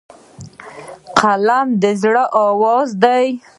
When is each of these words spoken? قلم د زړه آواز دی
قلم 1.19 1.67
د 1.81 1.83
زړه 2.01 2.23
آواز 2.47 2.89
دی 3.03 3.25